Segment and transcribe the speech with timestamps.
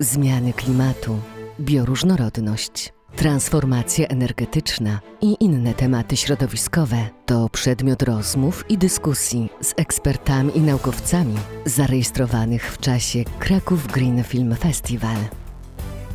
[0.00, 1.20] zmiany klimatu,
[1.60, 10.60] bioróżnorodność, transformacja energetyczna i inne tematy środowiskowe to przedmiot rozmów i dyskusji z ekspertami i
[10.60, 11.34] naukowcami
[11.64, 15.16] zarejestrowanych w czasie Kraków Green Film Festival.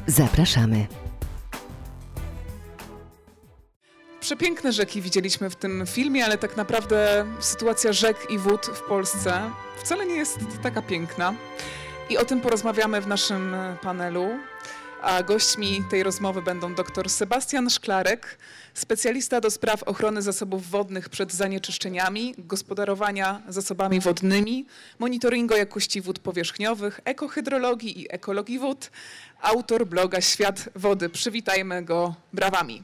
[0.08, 0.88] Zapraszamy.
[4.20, 9.42] Przepiękne rzeki widzieliśmy w tym filmie, ale tak naprawdę sytuacja rzek i wód w Polsce
[9.78, 11.34] wcale nie jest taka piękna.
[12.10, 14.30] I o tym porozmawiamy w naszym panelu.
[15.02, 18.38] A gośćmi tej rozmowy będą dr Sebastian Szklarek,
[18.74, 24.66] specjalista do spraw ochrony zasobów wodnych przed zanieczyszczeniami, gospodarowania zasobami wodnymi,
[25.00, 28.92] monitoringu jakości wód powierzchniowych, ekohydrologii i ekologii wód,
[29.42, 31.10] autor bloga Świat Wody.
[31.10, 32.84] Przywitajmy go brawami.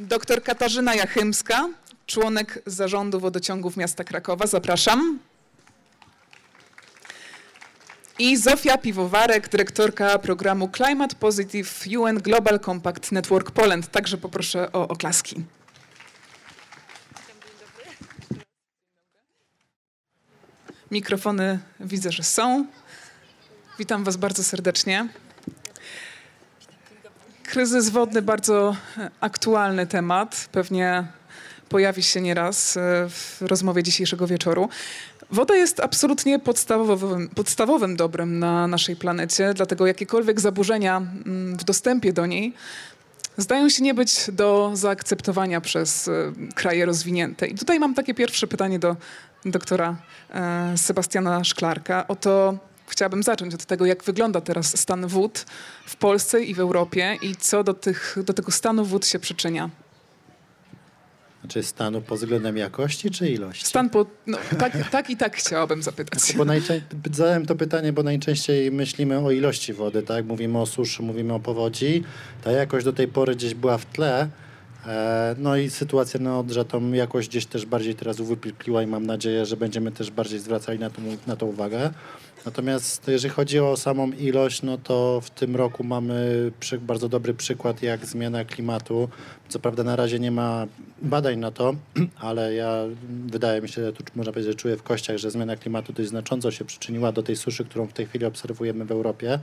[0.00, 1.68] Doktor Katarzyna Jachymska,
[2.06, 4.46] członek zarządu wodociągów miasta Krakowa.
[4.46, 5.27] Zapraszam.
[8.20, 13.90] I Zofia Piwowarek, dyrektorka programu Climate Positive UN Global Compact Network Poland.
[13.90, 15.44] Także poproszę o oklaski.
[20.90, 22.66] Mikrofony widzę, że są.
[23.78, 25.08] Witam Was bardzo serdecznie.
[27.42, 28.76] Kryzys wodny bardzo
[29.20, 30.48] aktualny temat.
[30.52, 31.06] Pewnie
[31.68, 34.68] pojawi się nieraz w rozmowie dzisiejszego wieczoru.
[35.30, 42.12] Woda jest absolutnie podstawowym, podstawowym dobrem na naszej planecie, dlatego jakiekolwiek zaburzenia mm, w dostępie
[42.12, 42.54] do niej
[43.36, 47.46] zdają się nie być do zaakceptowania przez e, kraje rozwinięte.
[47.46, 48.96] I tutaj mam takie pierwsze pytanie do
[49.44, 49.96] doktora
[50.30, 52.08] e, Sebastiana Szklarka.
[52.08, 55.46] Oto chciałabym zacząć od tego, jak wygląda teraz stan wód
[55.86, 59.70] w Polsce i w Europie i co do, tych, do tego stanu wód się przyczynia.
[61.48, 63.66] Czy stanu pod względem jakości czy ilości?
[63.66, 66.32] Stan po, no, tak, tak i tak chciałabym zapytać.
[66.36, 66.80] Bo najczę-
[67.12, 70.24] zadałem to pytanie, bo najczęściej myślimy o ilości wody, tak?
[70.26, 72.04] Mówimy o suszy, mówimy o powodzi.
[72.44, 74.28] Ta jakość do tej pory gdzieś była w tle.
[74.86, 79.06] E, no i sytuacja na Odrze tą jakość gdzieś też bardziej teraz uwypukliła i mam
[79.06, 81.90] nadzieję, że będziemy też bardziej zwracali na to, na to uwagę.
[82.48, 87.34] Natomiast jeżeli chodzi o samą ilość, no to w tym roku mamy przy, bardzo dobry
[87.34, 89.08] przykład, jak zmiana klimatu.
[89.48, 90.66] Co prawda na razie nie ma
[91.02, 91.74] badań na to,
[92.28, 92.84] ale ja
[93.26, 96.50] wydaje mi się, tu można powiedzieć, że czuję w kościach, że zmiana klimatu dość znacząco
[96.50, 99.38] się przyczyniła do tej suszy, którą w tej chwili obserwujemy w Europie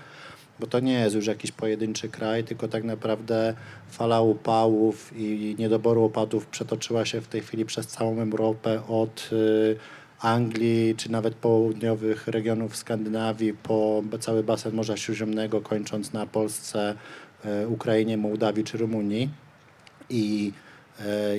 [0.60, 3.54] bo to nie jest już jakiś pojedynczy kraj, tylko tak naprawdę
[3.90, 9.76] fala upałów i niedoboru opadów przetoczyła się w tej chwili przez całą Europę od y,
[10.26, 16.96] Anglii, czy nawet południowych regionów Skandynawii, po cały basen Morza Śródziemnego, kończąc na Polsce,
[17.46, 19.30] e, Ukrainie, Mołdawii czy Rumunii.
[20.10, 20.52] I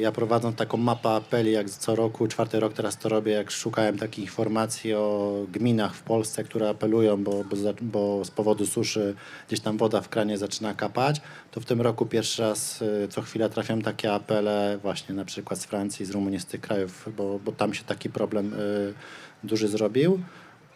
[0.00, 3.98] ja prowadząc taką mapę apeli, jak co roku, czwarty rok teraz to robię, jak szukałem
[3.98, 9.14] takich informacji o gminach w Polsce, które apelują, bo, bo, bo z powodu suszy
[9.48, 13.22] gdzieś tam woda w kranie zaczyna kapać, to w tym roku pierwszy raz e, co
[13.22, 17.38] chwila trafiam takie apele właśnie na przykład z Francji, z Rumunii, z tych krajów, bo,
[17.38, 18.94] bo tam się taki problem y,
[19.44, 20.20] duży zrobił.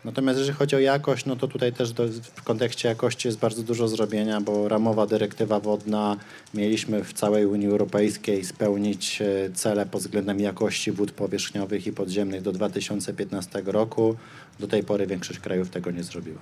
[0.05, 3.62] Natomiast jeżeli chodzi o jakość, no to tutaj też do, w kontekście jakości jest bardzo
[3.62, 6.16] dużo zrobienia, bo ramowa dyrektywa wodna
[6.55, 12.43] mieliśmy w całej Unii Europejskiej spełnić e, cele pod względem jakości wód powierzchniowych i podziemnych
[12.43, 14.16] do 2015 roku.
[14.60, 16.41] Do tej pory większość krajów tego nie zrobiła.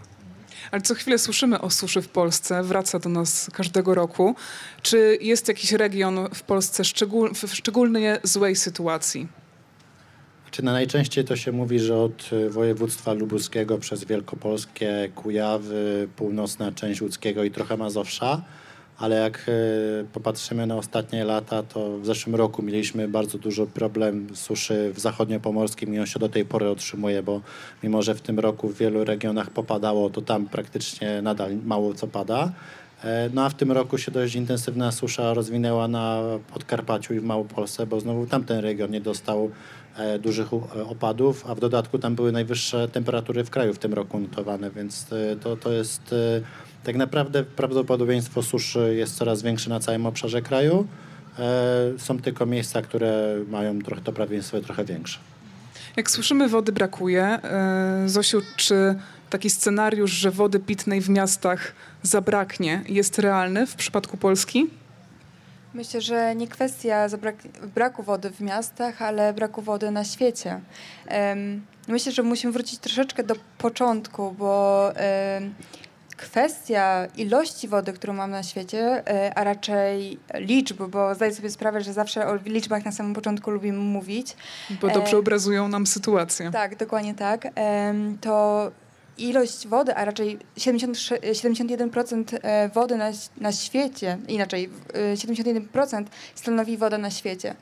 [0.71, 4.35] Ale co chwilę słyszymy o suszy w Polsce, wraca do nas każdego roku.
[4.83, 9.29] Czy jest jakiś region w Polsce szczegól, w szczególnie złej sytuacji?
[10.51, 16.73] Czy na najczęściej to się mówi, że od y, województwa lubuskiego przez Wielkopolskie, Kujawy, północna
[16.73, 18.43] część łódzkiego i trochę Mazowsza,
[18.99, 24.27] ale jak y, popatrzymy na ostatnie lata, to w zeszłym roku mieliśmy bardzo dużo problem
[24.35, 27.41] suszy w zachodniopomorskim i on się do tej pory otrzymuje, bo
[27.83, 32.07] mimo, że w tym roku w wielu regionach popadało, to tam praktycznie nadal mało co
[32.07, 32.53] pada.
[33.05, 36.21] E, no a w tym roku się dość intensywna susza rozwinęła na
[36.53, 39.51] Podkarpaciu i w Małopolsce, bo znowu tamten region nie dostał
[40.19, 44.19] dużych e, opadów, a w dodatku tam były najwyższe temperatury w kraju w tym roku
[44.19, 46.15] notowane, więc e, to, to jest
[46.85, 50.87] tak naprawdę prawdopodobieństwo suszy jest coraz większe na całym obszarze kraju.
[51.99, 55.19] Są tylko miejsca, które mają trochę to prawdopodobieństwo trochę większe.
[55.97, 57.39] Jak słyszymy, wody brakuje.
[58.07, 58.95] Zosiu, czy
[59.31, 61.73] taki scenariusz, że wody pitnej w miastach
[62.03, 64.67] zabraknie, jest realny w przypadku Polski?
[65.75, 67.07] Myślę, że nie kwestia
[67.75, 70.61] braku wody w miastach, ale braku wody na świecie.
[71.89, 74.93] Myślę, że musimy wrócić troszeczkę do początku, bo
[76.19, 81.81] kwestia ilości wody, którą mam na świecie, e, a raczej liczb, bo zdaję sobie sprawę,
[81.81, 84.37] że zawsze o liczbach na samym początku lubimy mówić.
[84.81, 86.51] Bo dobrze e, obrazują nam sytuację.
[86.51, 87.49] Tak, dokładnie tak.
[88.21, 88.71] To
[89.19, 96.05] ilość wody, a raczej 73 71% e, wody na, na świecie, inaczej e, 71%
[96.35, 97.55] stanowi woda na świecie.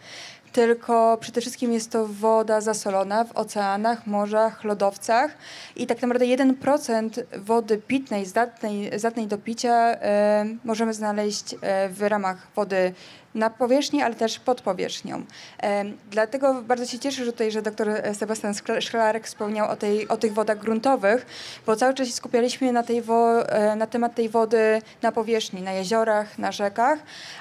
[0.56, 5.36] Tylko przede wszystkim jest to woda zasolona w oceanach, morzach, lodowcach
[5.76, 12.02] i tak naprawdę 1% wody pitnej, zdatnej, zdatnej do picia e, możemy znaleźć e, w
[12.02, 12.92] ramach wody
[13.34, 15.22] na powierzchni, ale też pod powierzchnią.
[15.62, 20.08] E, dlatego bardzo się cieszę że tutaj, że dr Sebastian Szkla- Szklarek wspomniał o, tej,
[20.08, 21.26] o tych wodach gruntowych,
[21.66, 25.62] bo cały czas się skupialiśmy na, tej wo, e, na temat tej wody na powierzchni,
[25.62, 26.98] na jeziorach, na rzekach,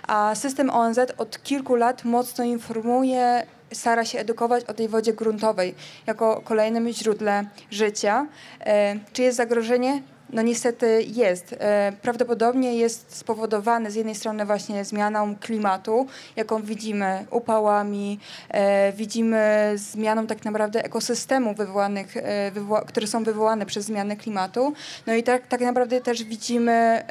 [0.07, 5.75] a system ONZ od kilku lat mocno informuje stara się edukować o tej wodzie gruntowej
[6.07, 8.27] jako kolejnym źródle życia.
[8.59, 10.01] E, czy jest zagrożenie?
[10.30, 11.56] No niestety jest.
[11.60, 18.19] E, Prawdopodobnie jest spowodowane z jednej strony właśnie zmianą klimatu, jaką widzimy upałami,
[18.50, 24.74] e, widzimy zmianą tak naprawdę ekosystemów e, wywoła, które są wywołane przez zmianę klimatu.
[25.07, 27.04] No i tak, tak naprawdę też widzimy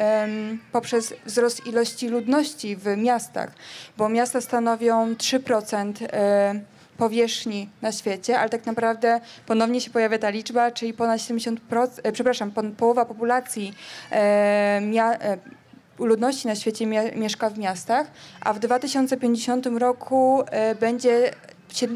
[0.72, 3.50] poprzez wzrost ilości ludności w miastach,
[3.96, 10.30] bo miasta stanowią 3% e, powierzchni na świecie, ale tak naprawdę ponownie się pojawia ta
[10.30, 13.74] liczba, czyli ponad 70%, e, przepraszam, pon, połowa populacji
[14.10, 15.38] e, mia, e,
[15.98, 18.06] ludności na świecie mie, mieszka w miastach,
[18.40, 21.30] a w 2050 roku e, będzie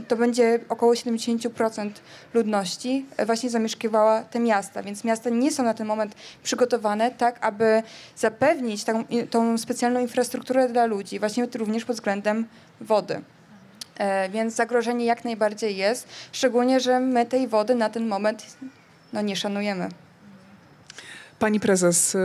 [0.08, 1.90] to będzie około 70%
[2.34, 7.38] ludności e, właśnie zamieszkiwała te miasta, więc miasta nie są na ten moment przygotowane tak,
[7.46, 7.82] aby
[8.16, 12.46] zapewnić i- tą specjalną infrastrukturę dla ludzi, właśnie również pod względem
[12.80, 13.20] wody.
[13.98, 18.46] E, Więc zagrożenie jak najbardziej jest, szczególnie, że my tej wody na ten moment
[19.12, 19.88] no, nie szanujemy.
[21.38, 22.18] Pani prezes, y,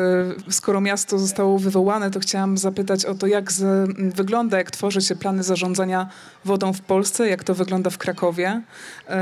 [0.49, 5.15] skoro miasto zostało wywołane, to chciałam zapytać o to, jak z, wygląda, jak tworzy się
[5.15, 6.09] plany zarządzania
[6.45, 8.61] wodą w Polsce, jak to wygląda w Krakowie
[9.09, 9.13] y,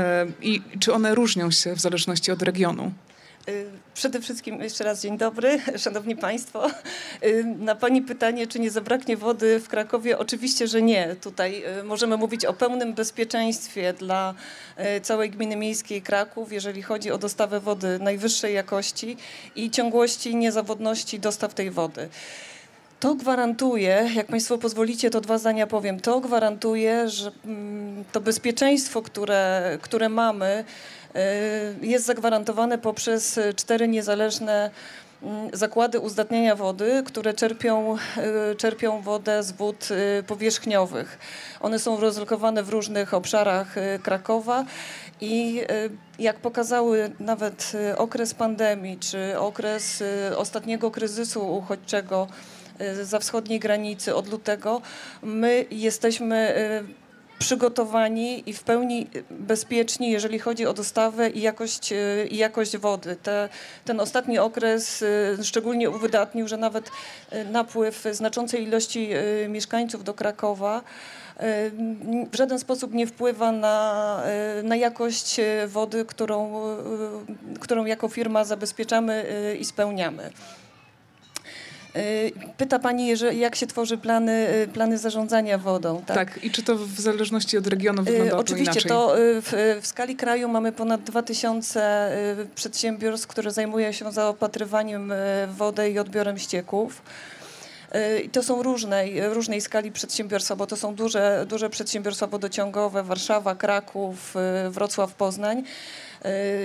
[0.42, 2.92] i czy one różnią się w zależności od regionu.
[3.48, 6.70] Y, Przede wszystkim jeszcze raz dzień dobry, szanowni państwo.
[7.24, 11.16] Y, Na pani pytanie, czy nie zabraknie wody w Krakowie, oczywiście, że nie.
[11.20, 14.34] Tutaj y, możemy mówić o pełnym bezpieczeństwie dla
[15.02, 19.16] całej gminy miejskiej Kraków, jeżeli chodzi o dostawę wody najwyższej jakości
[19.56, 22.08] i ciągłości niezawodności dostaw tej wody.
[23.02, 29.02] To gwarantuje, jak Państwo pozwolicie, to dwa zdania powiem, to gwarantuje, że mm, to bezpieczeństwo,
[29.02, 30.64] które, które mamy,
[31.82, 34.70] jest zagwarantowane poprzez y, cztery niezależne
[35.22, 37.96] mm, zakłady uzdatniania wody, które czerpią,
[38.52, 41.18] y, czerpią wodę z wód y, powierzchniowych.
[41.60, 44.64] One są rozlokowane w różnych obszarach y, Krakowa
[45.20, 52.28] i y, jak pokazały nawet y, okres pandemii czy okres y, ostatniego kryzysu uchodźczego
[52.80, 54.82] y, za wschodniej granicy od lutego,
[55.22, 57.01] my jesteśmy y,
[57.38, 63.16] przygotowani i w pełni bezpieczni, jeżeli chodzi o dostawę i jakość, y, i jakość wody.
[63.22, 63.48] Te,
[63.84, 66.88] ten ostatni okres y, szczególnie uwydatnił, że nawet
[67.32, 69.08] y, napływ znaczącej ilości
[69.48, 70.82] mieszkańców do Krakowa
[72.32, 74.22] w żaden sposób nie wpływa na,
[74.62, 76.62] na jakość wody, którą,
[77.60, 79.26] którą jako firma zabezpieczamy
[79.60, 80.30] i spełniamy.
[81.96, 86.02] Y, Pyta Pani, jak się tworzy plany, y, plany zarządzania wodą.
[86.06, 86.44] Tak, Tak.
[86.44, 90.48] i czy to w zależności od regionu Y, wygląda Oczywiście, to w, w skali kraju
[90.48, 92.10] mamy ponad 2000
[92.40, 95.16] y, przedsiębiorstw, które zajmują się zaopatrywaniem y,
[95.46, 97.02] w wodę i odbiorem ścieków.
[98.24, 103.54] I to są różnej, różnej skali przedsiębiorstwa, bo to są duże, duże przedsiębiorstwa wodociągowe, Warszawa,
[103.54, 104.34] Kraków,
[104.70, 105.62] Wrocław, Poznań,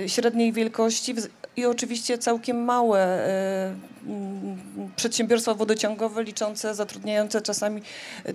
[0.06, 1.14] średniej wielkości
[1.58, 4.58] i oczywiście całkiem małe y, mm,
[4.96, 7.82] przedsiębiorstwa wodociągowe liczące, zatrudniające czasami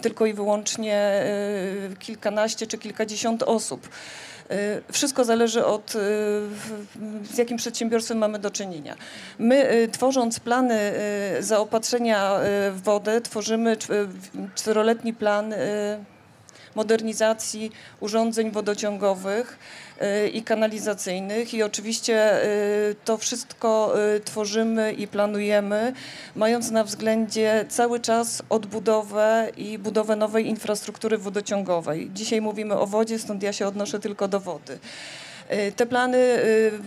[0.01, 1.24] tylko i wyłącznie
[1.92, 3.89] y, kilkanaście czy kilkadziesiąt osób.
[4.51, 5.94] Y, Wszystko zależy od
[7.34, 8.96] z jakim przedsiębiorstwem mamy do czynienia.
[9.39, 10.94] My tworząc plany
[11.39, 12.39] zaopatrzenia
[12.72, 13.77] w wodę, tworzymy
[14.56, 15.53] czteroletni plan
[16.75, 19.60] modernizacji urządzeń wodociągowych
[20.01, 25.94] y, i kanalizacyjnych i oczywiście y, to wszystko y, tworzymy i planujemy,
[26.36, 32.10] mając na względzie cały czas odbudowę i budowę nowej infrastruktury wodociągowej.
[32.13, 34.80] Dzisiaj mówimy o wodzie, stąd ja się odnoszę tylko do wody.
[35.51, 36.17] Y, Te plany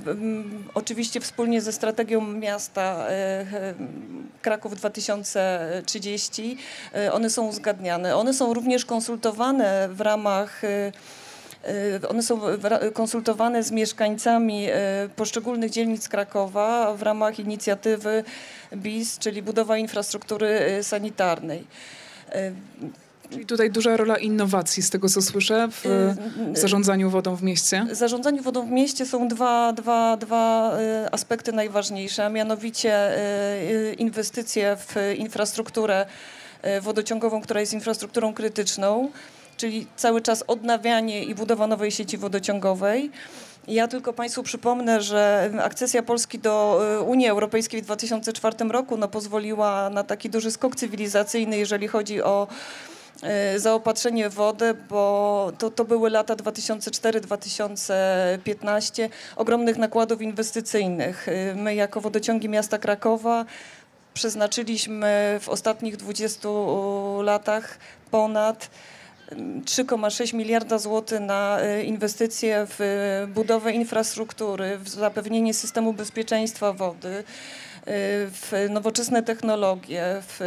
[0.06, 3.12] mm, oczywiście wspólnie ze strategią miasta y,
[4.42, 6.58] Kraków 2030,
[6.96, 8.16] y, one są uzgadniane.
[8.16, 10.62] One są również konsultowane w ramach
[12.08, 12.40] one są
[12.92, 14.66] konsultowane z mieszkańcami
[15.16, 18.24] poszczególnych dzielnic Krakowa w ramach inicjatywy
[18.76, 21.66] BIS, czyli budowa infrastruktury sanitarnej.
[23.32, 25.86] Y, I tutaj duża rola innowacji, z tego co słyszę, w
[26.54, 27.86] Y, zarządzaniu wodą w mieście.
[27.90, 33.20] W zarządzaniu wodą w mieście są dwa, dwa, dwa y, aspekty najważniejsze, a mianowicie y,
[33.72, 36.06] y, inwestycje w infrastrukturę
[36.64, 39.10] y, wodociągową, która jest infrastrukturą krytyczną,
[39.56, 43.10] czyli cały czas odnawianie i budowa nowej sieci wodociągowej.
[43.68, 49.08] Ja tylko Państwu przypomnę, że akcesja Polski do y, Unii Europejskiej w 2004 roku no,
[49.08, 52.95] pozwoliła na taki duży skok cywilizacyjny, jeżeli chodzi o y,
[53.56, 61.28] zaopatrzenie w wodę, bo to, to były lata 2004-2015 ogromnych nakładów inwestycyjnych.
[61.28, 63.44] Y, My jako wodociągi miasta Krakowa
[64.14, 66.48] przeznaczyliśmy w ostatnich 20
[67.22, 67.78] latach
[68.10, 68.70] ponad
[69.64, 77.24] 3,6 miliarda złotych na y, inwestycje w budowę infrastruktury, w zapewnienie systemu bezpieczeństwa wody,
[77.86, 80.40] w nowoczesne technologie, w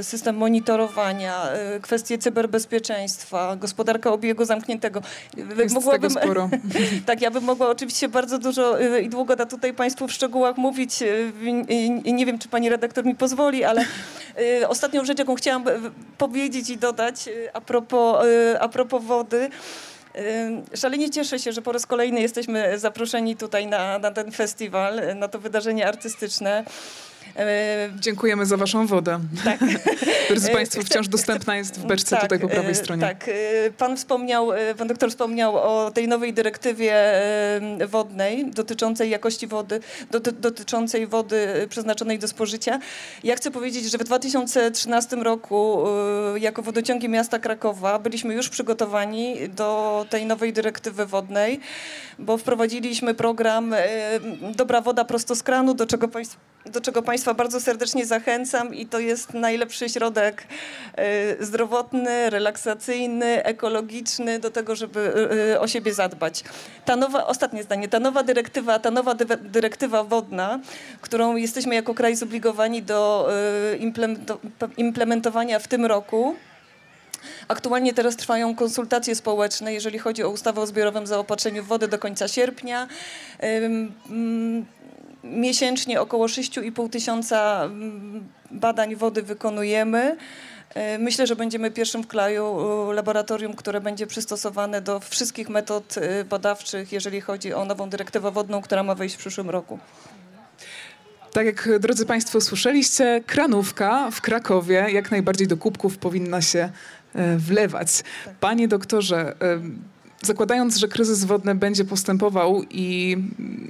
[0.00, 5.02] y, system monitorowania, y, kwestie cyberbezpieczeństwa, gospodarka obiegu zamkniętego.
[5.58, 6.50] Jest tego sporo.
[7.06, 10.56] Tak, ja bym mogła oczywiście bardzo dużo y, i długo da tutaj Państwu w szczegółach
[10.56, 11.02] mówić.
[12.04, 13.84] Nie wiem, czy Pani redaktor mi pozwoli, ale
[14.68, 15.64] ostatnią rzecz, jaką chciałam
[16.18, 18.26] powiedzieć i dodać a propos,
[18.60, 19.50] a propos wody.
[20.74, 25.28] Szalenie cieszę się, że po raz kolejny jesteśmy zaproszeni tutaj na, na ten festiwal, na
[25.28, 26.64] to wydarzenie artystyczne.
[27.36, 29.20] Y, Dziękujemy za waszą wodę.
[29.44, 29.58] Tak.
[30.28, 33.02] Drodzy E, Państwo, wciąż dostępna jest w beczce tutaj po prawej e, stronie.
[33.02, 33.32] Tak, e,
[33.78, 39.80] pan wspomniał, e, pan doktor wspomniał o tej nowej dyrektywie e, wodnej dotyczącej jakości wody,
[40.10, 42.78] doty, dotyczącej wody e, przeznaczonej do spożycia.
[43.24, 45.84] Ja chcę powiedzieć, że w 2013 roku
[46.34, 51.60] e, jako wodociągi miasta Krakowa byliśmy już przygotowani do tej nowej dyrektywy wodnej,
[52.18, 53.86] bo wprowadziliśmy program e,
[54.56, 56.36] Dobra woda prosto z kranu, do czego państw,
[56.70, 60.46] do czego Państwa bardzo serdecznie zachęcam i to jest najlepszy środek
[60.94, 66.44] e, zdrowotny, relaksacyjny, ekologiczny do tego, żeby e, o siebie zadbać.
[66.84, 70.60] Ta nowa, ostatnie zdanie, ta nowa dyrektywa, ta nowa dyrektywa wodna,
[71.00, 73.28] którą jesteśmy jako kraj zobligowani do
[73.78, 74.38] implemento-
[74.76, 76.36] implementowania w tym roku,
[77.48, 81.98] Aktualnie teraz trwają konsultacje społeczne, jeżeli chodzi o ustawę o zbiorowym zaopatrzeniu w wodę do
[81.98, 82.88] końca sierpnia.
[85.30, 90.16] Miesięcznie około 6,5 tysiąca mm, badań wody wykonujemy.
[90.76, 92.56] Y, Myślę, że będziemy pierwszym w kraju
[92.92, 98.62] laboratorium, które będzie przystosowane do wszystkich metod y, badawczych, jeżeli chodzi o nową dyrektywę wodną,
[98.62, 99.78] która ma wejść w przyszłym roku.
[101.32, 106.70] Tak jak, drodzy Państwo, słyszeliście, kranówka w Krakowie jak najbardziej do kubków powinna się
[107.14, 107.88] e, wlewać.
[108.40, 109.60] Panie doktorze, e,
[110.26, 113.16] zakładając, że kryzys wodny będzie postępował i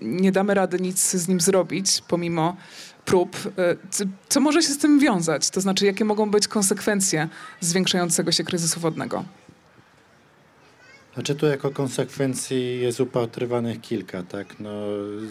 [0.02, 2.56] nie damy rady nic z nim zrobić, pomimo
[3.04, 5.50] prób, e, co, co może się z tym wiązać?
[5.50, 7.28] To znaczy, jakie mogą być konsekwencje
[7.60, 9.24] zwiększającego się kryzysu wodnego?
[11.16, 14.60] Znaczy tu jako konsekwencji jest upatrywanych kilka, tak?
[14.60, 14.70] No,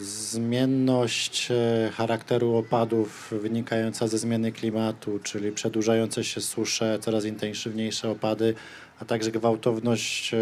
[0.02, 8.56] zmienność e, charakteru opadów wynikająca ze zmiany klimatu, czyli przedłużające się susze, coraz intensywniejsze opady,
[9.00, 10.38] a także gwałtowność e,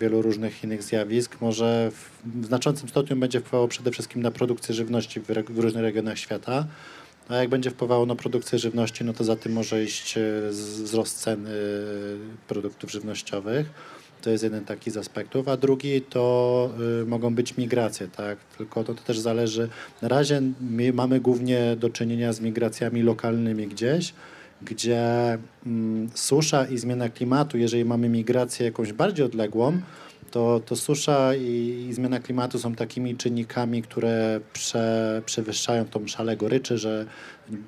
[0.00, 5.20] wielu różnych innych zjawisk może w, znaczącym stopniu będzie wpływało przede wszystkim na produkcję żywności
[5.20, 6.66] w, w różnych regionach świata.
[7.28, 10.20] A jak będzie wpływało na produkcję żywności, no to za tym może iść e,
[10.50, 11.50] wzrost cen e,
[12.48, 13.70] produktów żywnościowych.
[14.22, 16.70] To jest jeden taki z aspektów, a drugi to
[17.06, 18.38] mogą być migracje, tak?
[18.58, 19.68] Tylko to, to też zależy.
[20.02, 24.14] Na razie my mamy głównie do czynienia z migracjami lokalnymi gdzieś,
[24.64, 29.80] gdzie mm, susza i zmiana klimatu, jeżeli mamy migrację jakąś bardziej odległą,
[30.30, 36.36] to, to susza i, i zmiana klimatu są takimi czynnikami, które prze, przewyższają tą szalę
[36.36, 37.06] goryczy, że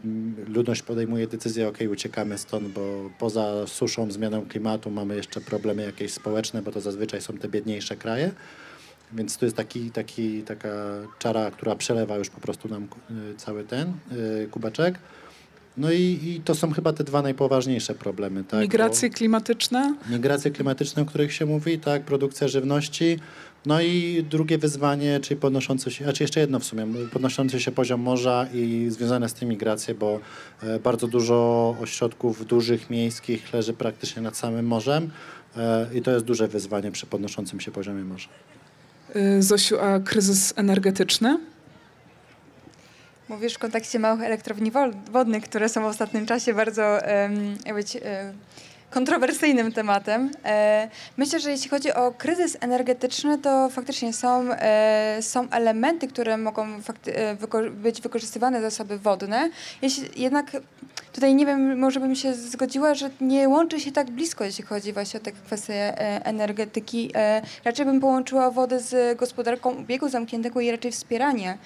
[0.04, 5.82] mm, ludność podejmuje decyzję, ok, uciekamy stąd, bo poza suszą, zmianą klimatu mamy jeszcze problemy
[5.82, 8.30] jakieś społeczne, bo to zazwyczaj są te biedniejsze kraje.
[9.12, 10.68] Więc to jest taki, taki, taka
[11.18, 14.98] czara, która przelewa już po prostu nam y, cały ten y, kubeczek.
[15.76, 18.44] No i, i to są chyba te dwa najpoważniejsze problemy.
[18.44, 18.60] Tak?
[18.60, 19.94] Migracje klimatyczne?
[20.10, 23.18] Migracje klimatyczne, o których się mówi, tak, produkcja żywności.
[23.66, 27.72] No i drugie wyzwanie, czyli podnoszący się, a czy jeszcze jedno w sumie, podnoszący się
[27.72, 30.20] poziom morza i związane z tym migracje, bo
[30.62, 35.10] e, bardzo dużo ośrodków dużych, miejskich leży praktycznie nad samym morzem
[35.56, 38.28] e, i to jest duże wyzwanie przy podnoszącym się poziomie morza.
[39.16, 41.38] Y, Zosiu, a kryzys energetyczny?
[43.28, 44.72] Mówisz w kontekście małych elektrowni
[45.10, 47.06] wodnych, które są w ostatnim czasie bardzo
[47.66, 48.32] jak być, e,
[48.90, 50.30] kontrowersyjnym tematem.
[50.44, 56.36] E, myślę, że jeśli chodzi o kryzys energetyczny, to faktycznie są, e, są elementy, które
[56.36, 56.66] mogą
[57.06, 59.50] e, być wykorzystywane zasoby wodne.
[59.82, 60.52] Jeśli, jednak
[61.12, 64.92] tutaj nie wiem, może bym się zgodziła, że nie łączy się tak blisko, jeśli chodzi
[64.92, 67.12] właśnie o te kwestie energetyki.
[67.64, 71.58] Raczej bym połączyła wodę z gospodarką ubiegu zamkniętego i raczej wspieranie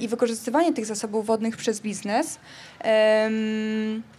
[0.00, 2.38] i wykorzystywanie tych zasobów wodnych przez biznes.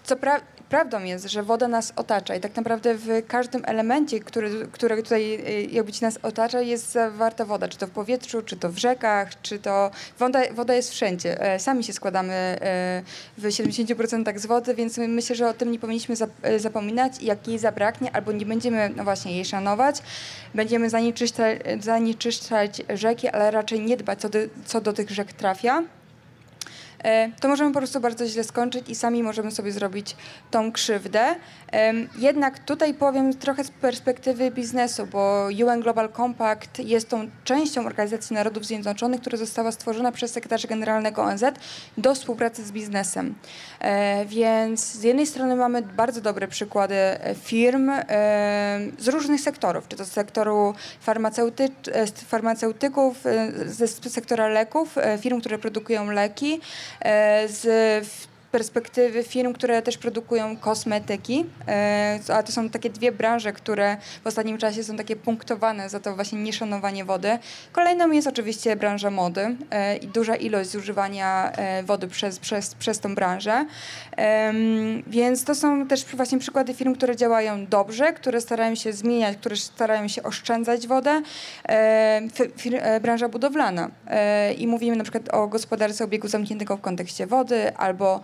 [0.04, 4.68] Co pra- prawdą jest, że woda nas otacza i tak naprawdę w każdym elemencie, który,
[4.72, 8.58] który tutaj y, jakby ci nas otacza, jest zawarta woda, czy to w powietrzu, czy
[8.58, 11.42] to w rzekach, czy to woda, woda jest wszędzie.
[11.42, 13.04] E, Sami się składamy e,
[13.38, 17.22] w 70% z wody, więc my- myślę, że o tym nie powinniśmy e, zapominać.
[17.22, 20.02] I jak jej zabraknie albo nie będziemy no właśnie jej szanować,
[20.56, 25.84] będziemy zanieczyszczać, zanieczyszczać rzeki, ale raczej nie dbać co do, co do tych rzek trafia
[27.40, 30.16] to możemy po prostu bardzo źle skończyć i sami możemy sobie zrobić
[30.52, 31.36] tą krzywdę.
[32.18, 38.34] Jednak tutaj powiem trochę z perspektywy biznesu, bo UN Global Compact jest tą częścią Organizacji
[38.34, 41.44] Narodów Zjednoczonych, która została stworzona przez sekretarza generalnego ONZ
[41.98, 43.36] do współpracy z biznesem.
[43.80, 48.04] E, Więc z jednej strony mamy bardzo dobre przykłady e, firm e,
[49.00, 55.18] z różnych sektorów, czy to z sektoru farmaceuty, e, farmaceutyków, e, ze sektora leków, e,
[55.18, 56.60] firm, które produkują leki, e,
[57.52, 57.66] z
[58.08, 63.98] w perspektywy firm, które też produkują kosmetyki, e, a to są takie dwie branże, które
[64.24, 67.40] w ostatnim czasie są takie punktowane za to właśnie nieszanowanie wody.
[67.72, 73.00] Kolejną jest oczywiście branża mody e, i duża ilość zużywania e, wody przez, przez, przez
[73.00, 73.66] tą branżę.
[75.08, 79.56] Więc to są też właśnie przykłady firm, które działają dobrze, które starają się zmieniać, które
[79.56, 81.22] starają się oszczędzać wodę.
[83.02, 83.90] Branża budowlana.
[84.58, 88.22] I mówimy na przykład o gospodarce obiegu zamkniętego w kontekście wody albo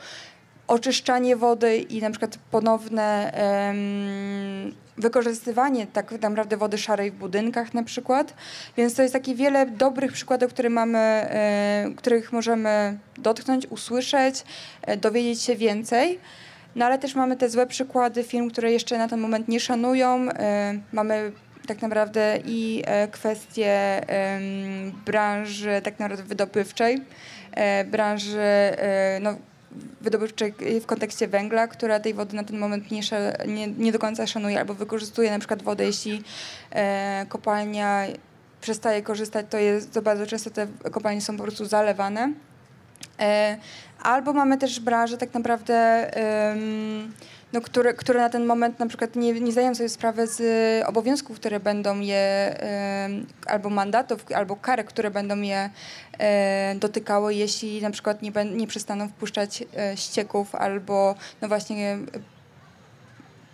[0.68, 7.84] oczyszczanie wody i na przykład ponowne em, wykorzystywanie tak naprawdę wody szarej w budynkach na
[7.84, 8.34] przykład.
[8.78, 11.30] Więc to jest takie wiele dobrych przykładów, które mamy,
[11.98, 14.44] których możemy dotknąć, usłyszeć,
[14.82, 16.20] e, dowiedzieć się więcej.
[16.76, 20.28] No ale też mamy te złe przykłady firm, które jeszcze na ten moment nie szanują.
[20.92, 21.32] Mamy
[21.68, 24.02] tak naprawdę i e, kwestie
[25.06, 27.02] branży tak naprawdę wydobywczej,
[27.52, 28.72] e, branży
[29.22, 29.36] no,
[30.02, 33.02] wydobywczej w kontekście węgla, która tej wody na ten moment nie,
[33.48, 36.24] nie, nie do końca szanuje albo wykorzystuje na przykład wodę, jeśli
[36.72, 38.04] e, kopalnia
[38.62, 42.34] przestaje korzystać, to, jest, to bardzo często te kopalnie są po prostu zalewane.
[43.20, 43.58] E,
[44.02, 45.76] albo mamy też branże tak naprawdę,
[46.14, 47.14] em,
[47.56, 50.42] no, które, które na ten moment na przykład nie, nie zdają sobie sprawy z
[50.88, 55.70] obowiązków, które będą je, em, albo mandatów, albo kar, które będą je
[56.18, 62.00] e, dotykały, jeśli na przykład nie, nie przestaną wpuszczać e, ścieków albo no właśnie e,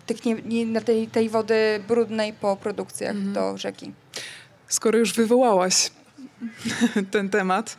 [0.06, 3.92] tych nie, nie, na tej, tej wody brudnej po produkcjach do rzeki.
[4.68, 5.90] Skoro już wywołałaś
[7.12, 7.76] ten temat,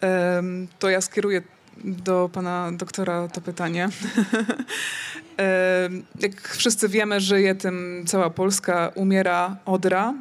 [0.00, 1.42] em, to ja skieruję
[1.84, 3.88] do pana doktora to pytanie.
[6.20, 10.14] Jak wszyscy wiemy, żyje tym cała Polska, umiera Odra.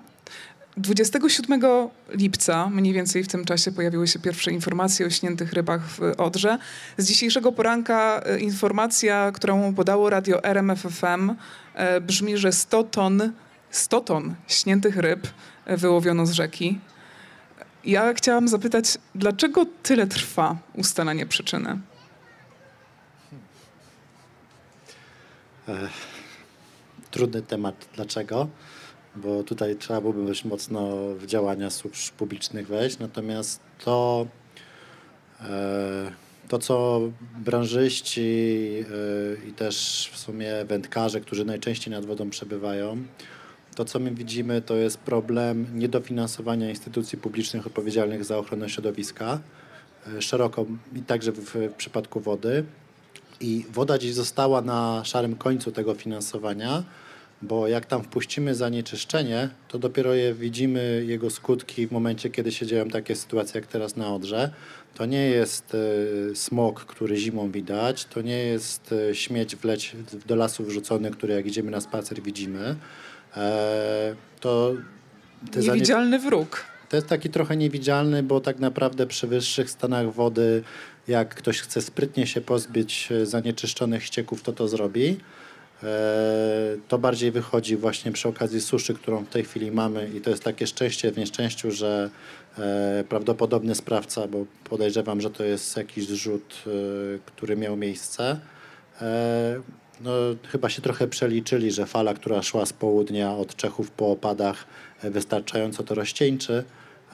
[0.78, 1.62] 27
[2.10, 6.58] lipca, mniej więcej w tym czasie, pojawiły się pierwsze informacje o śniętych rybach w Odrze.
[6.98, 11.36] Z dzisiejszego poranka e, informacja, którą podało radio RMFFM,
[11.74, 13.32] e, brzmi, że 100 ton,
[13.72, 15.28] 100 ton śniętych ryb
[15.66, 16.80] e, wyłowiono z rzeki.
[17.86, 21.80] Ja chciałam zapytać, dlaczego tyle trwa ustalanie przyczyny?
[27.12, 27.90] Trudny temat.
[27.96, 28.48] Dlaczego?
[29.16, 33.00] Bo tutaj trzeba byłoby dość mocno w działania służb publicznych wejść.
[33.00, 34.28] Natomiast to,
[35.42, 36.12] e,
[36.48, 37.02] to co
[37.38, 38.22] branżyści
[39.44, 42.98] e, i też w sumie wędkarze, którzy najczęściej nad wodą przebywają,
[43.76, 49.40] to co my widzimy, to jest problem niedofinansowania instytucji publicznych odpowiedzialnych za ochronę środowiska,
[50.18, 52.66] e, szeroko i także w, w przypadku wody.
[53.42, 56.84] I woda dziś została na szarym końcu tego finansowania,
[57.42, 62.66] bo jak tam wpuścimy zanieczyszczenie, to dopiero je widzimy, jego skutki w momencie, kiedy się
[62.66, 64.52] dzieją takie sytuacje jak teraz na Odrze.
[64.96, 65.76] To nie jest
[66.32, 69.96] e, smog, który zimą widać, to nie jest e, śmieć wleć
[70.26, 72.76] do lasu wrzucony, który jak idziemy na spacer widzimy.
[73.38, 74.74] E, to
[75.62, 76.64] Niewidzialny wróg.
[76.90, 80.64] to jest taki trochę niewidzialny, bo tak naprawdę przy wyższych stanach wody,
[81.08, 85.18] jak ktoś chce sprytnie się pozbyć e, zanieczyszczonych ścieków, to to zrobi.
[85.84, 90.30] E, To bardziej wychodzi właśnie przy okazji suszy, którą w tej chwili mamy i to
[90.30, 92.10] jest takie szczęście w nieszczęściu, że
[92.58, 96.64] e, prawdopodobny sprawca, bo podejrzewam, że to jest jakiś zrzut,
[97.26, 98.40] który miał miejsce,
[100.02, 100.12] no,
[100.48, 104.66] chyba się trochę przeliczyli, że fala, która szła z południa od Czechów po opadach
[105.04, 106.64] wystarczająco to rozcieńczy.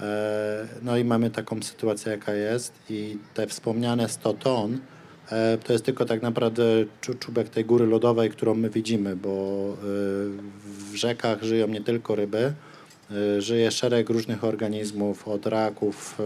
[0.02, 4.80] E, No i mamy taką sytuację, jaka jest i te wspomniane 100 ton
[5.32, 6.64] e, to jest tylko tak naprawdę
[7.02, 9.76] czu- czubek tej góry lodowej, którą my widzimy, bo e,
[10.92, 12.54] w rzekach żyją nie tylko ryby,
[13.40, 16.18] żyje szereg różnych organizmów, od raków,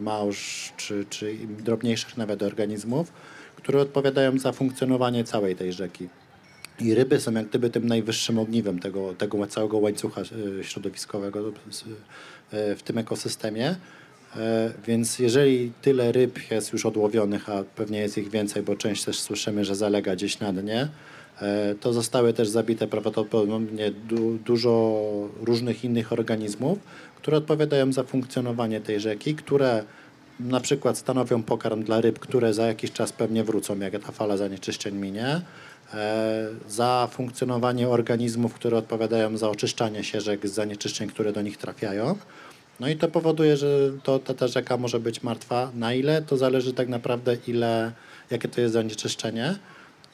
[0.00, 3.12] małż czy, czy drobniejszych nawet organizmów,
[3.56, 6.08] które odpowiadają za funkcjonowanie całej tej rzeki.
[6.80, 11.52] I ryby są jak gdyby tym najwyższym ogniwem tego, tego całego łańcucha e, środowiskowego
[12.50, 13.76] e, w tym ekosystemie.
[14.36, 19.04] E, Więc jeżeli tyle ryb jest już odłowionych, a pewnie jest ich więcej, bo część
[19.04, 20.88] też słyszymy, że zalega gdzieś na dnie,
[21.80, 25.02] to zostały też zabite prawdopodobnie du, dużo
[25.40, 26.78] różnych innych organizmów,
[27.16, 29.84] które odpowiadają za funkcjonowanie tej rzeki, które
[30.40, 34.36] na przykład stanowią pokarm dla ryb, które za jakiś czas pewnie wrócą, jak ta fala
[34.36, 35.40] zanieczyszczeń minie.
[35.94, 41.56] E, za funkcjonowanie organizmów, które odpowiadają za oczyszczanie się rzek z zanieczyszczeń, które do nich
[41.56, 42.16] trafiają.
[42.80, 45.70] No i to powoduje, że to, ta, ta rzeka może być martwa.
[45.74, 46.22] Na ile?
[46.22, 47.92] To zależy tak naprawdę, ile,
[48.30, 49.58] jakie to jest zanieczyszczenie.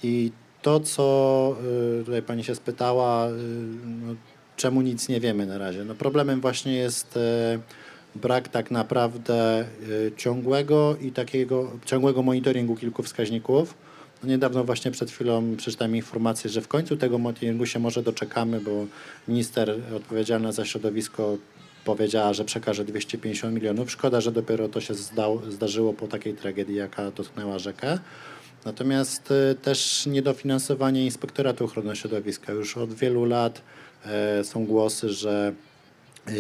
[0.03, 1.57] I to, co
[2.01, 3.33] y, tutaj pani się spytała, y,
[3.87, 4.15] no,
[4.57, 5.85] czemu nic nie wiemy na razie.
[5.85, 7.19] No problemem właśnie jest
[8.15, 9.65] brak tak naprawdę
[10.17, 13.75] ciągłego i takiego ciągłego monitoringu kilku wskaźników.
[14.23, 18.61] No niedawno właśnie przed chwilą przeczytałem informację, że w końcu tego monitoringu się może doczekamy,
[18.61, 18.87] bo
[19.29, 21.37] minister odpowiedzialna za środowisko
[21.85, 23.91] powiedziała, że przekaże 250 milionów.
[23.91, 27.99] Szkoda, że dopiero to się zdał, zdarzyło po takiej tragedii, jaka dotknęła rzekę.
[28.65, 32.53] Natomiast y, też niedofinansowanie Inspektoratu Ochrony Środowiska.
[32.53, 33.63] Już od wielu lat
[34.05, 35.70] e, są głosy, że y,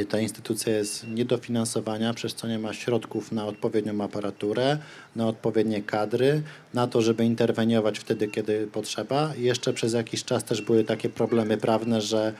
[0.08, 4.78] ta instytucja jest niedofinansowania, przez co nie ma środków na odpowiednią aparaturę,
[5.16, 6.42] na odpowiednie kadry,
[6.74, 9.34] na to, żeby interweniować wtedy, kiedy potrzeba.
[9.38, 12.32] I jeszcze przez jakiś czas też były takie problemy prawne, że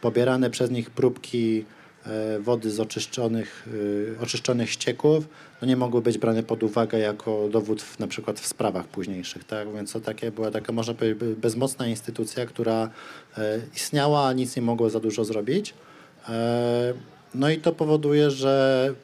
[0.00, 1.64] pobierane przez nich próbki
[2.06, 5.28] e, wody z oczyszczonych, y, oczyszczonych ścieków
[5.62, 9.44] no nie mogły być brane pod uwagę jako dowód w, na przykład w sprawach późniejszych.
[9.44, 9.74] Tak?
[9.74, 12.90] Więc to takie była taka, można powiedzieć, be- bezmocna instytucja, która
[13.38, 15.74] e, istniała, a nic nie mogło za dużo zrobić.
[16.28, 16.94] E,
[17.34, 18.94] no i to powoduje, że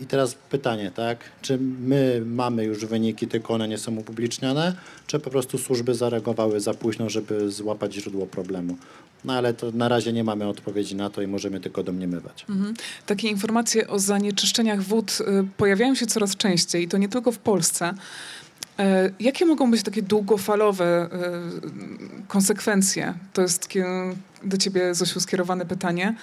[0.00, 1.18] i teraz pytanie, tak?
[1.42, 6.60] Czy my mamy już wyniki, tylko one nie są upubliczniane, czy po prostu służby zareagowały
[6.60, 8.76] za późno, żeby złapać źródło problemu?
[9.24, 12.46] No ale to na razie nie mamy odpowiedzi na to i możemy tylko domniemywać.
[12.48, 12.74] Mhm.
[13.06, 15.24] Takie informacje o zanieczyszczeniach wód y,
[15.56, 17.94] pojawiają się coraz częściej i to nie tylko w Polsce.
[18.80, 21.08] E, Jakie mogą być takie długofalowe
[22.24, 23.14] y, konsekwencje?
[23.32, 23.68] To jest
[24.42, 26.14] do ciebie, Zosiu, skierowane pytanie.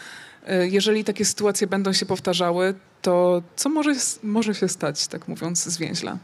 [0.47, 3.93] E, Jeżeli takie sytuacje będą się powtarzały, to co może,
[4.23, 6.17] może się stać, tak mówiąc zwięźle?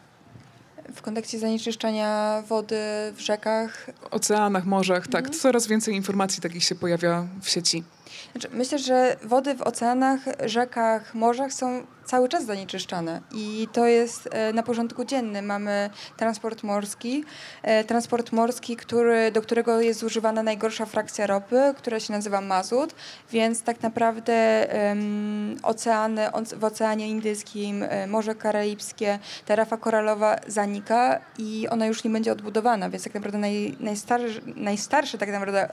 [0.96, 2.78] W kontekście zanieczyszczenia wody
[3.16, 5.26] w rzekach oceanach, morzach, tak.
[5.26, 5.40] Mhm.
[5.40, 7.84] Coraz więcej informacji takich się pojawia w sieci.
[8.32, 14.30] Znaczy, myślę, że wody w oceanach, rzekach, morzach są cały czas zanieczyszczane i to jest
[14.32, 15.46] e, na porządku dziennym.
[15.46, 17.24] Mamy transport morski,
[17.64, 22.96] e, transport morski, który, do którego jest zużywana najgorsza frakcja ropy, która się nazywa mazut,
[23.32, 24.34] więc tak naprawdę
[24.74, 31.86] em, oceany, oc- w Oceanie Indyjskim, e, Morze Karaibskie, ta rafa koralowa zanika i ona
[31.86, 35.70] już nie będzie odbudowana, więc tak naprawdę naj, najstarszy, najstarszy tak naprawdę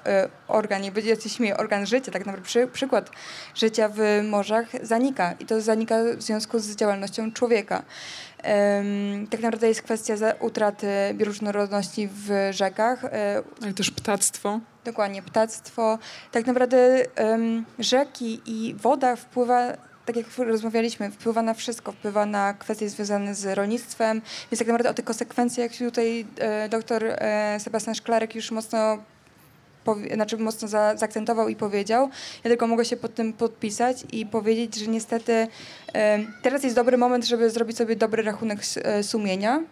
[0.48, 3.10] organ, nie będzie śmieje, organ życia, tak naprawdę przy, przykład
[3.54, 7.82] życia w morzach zanika i to zanika w związku z działalnością człowieka.
[8.42, 13.04] Em, tak naprawdę jest kwestia utraty bioróżnorodności w rzekach,
[13.62, 14.60] Ale też ptactwo.
[14.84, 15.98] Dokładnie, ptactwo.
[16.32, 19.72] Tak naprawdę em, rzeki i woda wpływa,
[20.06, 24.90] tak jak rozmawialiśmy, wpływa na wszystko, wpływa na kwestie związane z rolnictwem, więc tak naprawdę
[24.90, 28.98] o tych konsekwencjach tutaj e, doktor e, Sebastian Szklarek już mocno
[30.14, 32.08] znaczy mocno za, zaakcentował i powiedział.
[32.44, 35.48] Ja tylko mogę się pod tym podpisać i powiedzieć, że niestety
[36.42, 39.62] teraz jest dobry moment, żeby zrobić sobie dobry rachunek e, sumienia.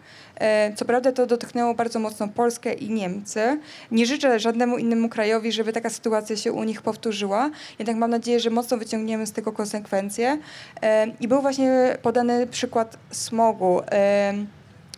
[0.41, 3.61] E, Co prawda to dotknęło bardzo mocno Polskę i Niemcy.
[3.91, 7.51] Nie życzę żadnemu innemu krajowi, żeby taka sytuacja się u nich powtórzyła.
[7.79, 10.39] Jednak mam nadzieję, że mocno wyciągniemy z tego konsekwencje.
[10.83, 13.81] E, I był właśnie podany przykład smogu.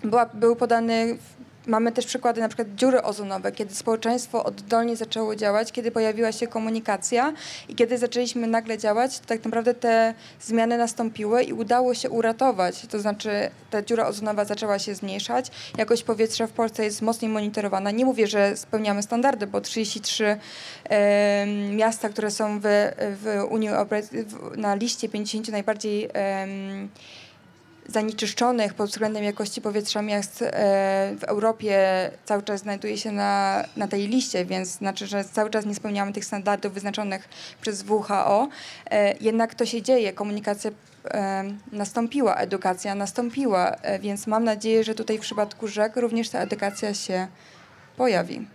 [0.04, 1.18] Była, był podany
[1.66, 6.46] Mamy też przykłady na przykład dziury ozonowe, kiedy społeczeństwo oddolnie zaczęło działać, kiedy pojawiła się
[6.46, 7.32] komunikacja
[7.68, 12.86] i kiedy zaczęliśmy nagle działać, to tak naprawdę te zmiany nastąpiły i udało się uratować.
[12.86, 17.90] To znaczy ta dziura ozonowa zaczęła się zmniejszać, jakość powietrza w Polsce jest mocniej monitorowana.
[17.90, 20.38] Nie mówię, że spełniamy standardy, bo 33
[20.84, 22.64] em, miasta, które są w,
[23.22, 24.24] w Unii Europejskiej,
[24.56, 26.88] na liście 50 najbardziej em,
[27.88, 30.48] zanieczyszczonych pod względem jakości powietrza miast e,
[31.20, 31.80] w Europie
[32.24, 36.12] cały czas znajduje się na, na tej liście, więc znaczy, że cały czas nie spełniamy
[36.12, 37.28] tych standardów wyznaczonych
[37.60, 38.48] przez WHO.
[38.90, 40.70] E, jednak to się dzieje, komunikacja
[41.04, 46.94] e, nastąpiła, edukacja nastąpiła, więc mam nadzieję, że tutaj w przypadku rzek również ta edukacja
[46.94, 47.28] się
[47.96, 48.46] pojawi.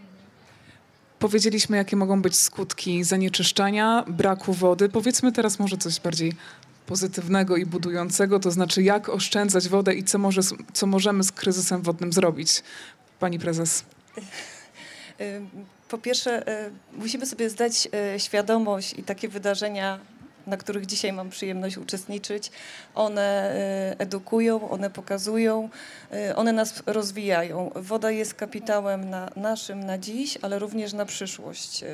[1.20, 4.90] Powiedzieliśmy, jakie mogą być skutki zanieczyszczania, braku wody.
[4.90, 6.34] Powiedzmy teraz może coś bardziej
[6.86, 10.42] pozytywnego i budującego, to znaczy jak oszczędzać wodę i co, może,
[10.74, 12.64] co możemy z kryzysem wodnym zrobić.
[13.20, 13.84] Pani prezes.
[15.90, 20.00] Po pierwsze, y, musimy sobie zdać y, świadomość i takie wydarzenia,
[20.48, 22.52] na których dzisiaj mam przyjemność uczestniczyć,
[22.96, 23.56] one
[23.92, 25.70] y, edukują, one pokazują,
[26.14, 27.72] y, one nas rozwijają.
[27.76, 31.84] Woda jest kapitałem na naszym na dziś, ale również na przyszłość.
[31.84, 31.88] Y,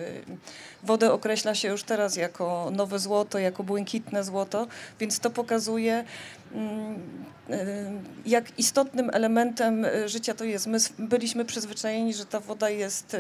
[0.84, 4.68] Wodę określa się już teraz jako nowe złoto, jako błękitne złoto,
[5.00, 6.04] więc to pokazuje,
[6.54, 7.00] mm,
[8.26, 10.68] jak istotnym elementem życia to jest.
[10.68, 13.18] My byliśmy przyzwyczajeni, że ta woda jest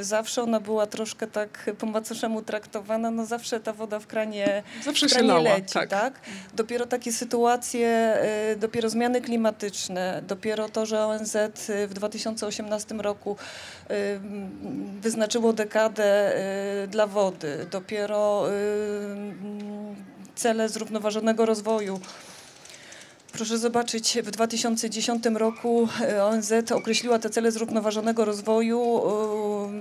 [0.00, 5.08] zawsze, ona była troszkę tak po macoszemu traktowana, no zawsze ta woda w kranie, Zawsze
[5.08, 5.40] się lała.
[5.40, 5.90] leci, tak.
[5.90, 6.20] tak.
[6.54, 8.18] Dopiero takie sytuacje,
[8.52, 13.36] y, dopiero zmiany klimatyczne, dopiero to, że ONZ y, w 2018 roku
[13.90, 14.20] y,
[15.00, 16.32] wyznaczyło dekadę
[16.88, 18.44] dla wody, dopiero
[20.34, 22.00] cele zrównoważonego rozwoju.
[23.32, 25.88] Proszę zobaczyć, w 2010 roku
[26.22, 29.02] ONZ określiła te cele zrównoważonego rozwoju,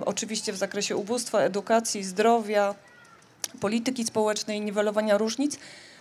[0.05, 2.75] oczywiście w zakresie ubóstwa, edukacji, zdrowia,
[3.55, 5.59] polityki społecznej, niwelowania różnic,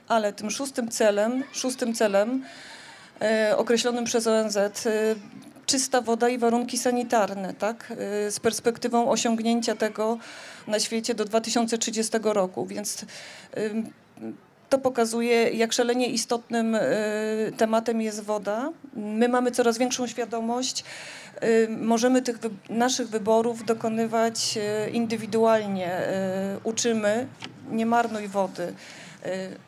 [0.09, 2.45] ale tym szóstym celem, szóstym celem
[3.23, 4.71] e, określonym przez ONZ e,
[5.67, 7.93] czysta woda i warunki sanitarne, tak?
[8.27, 10.19] E, z perspektywą osiągnięcia tego
[10.67, 13.05] na świecie do 2030 roku, więc
[14.75, 16.81] to pokazuje, jak szalenie istotnym y,
[17.57, 18.73] tematem jest woda.
[18.97, 20.85] My mamy coraz większą świadomość.
[21.45, 25.91] Y, możemy tych naszych wyborów dokonywać y, indywidualnie.
[26.65, 27.27] Uczymy,
[27.71, 28.75] nie marnuj wody.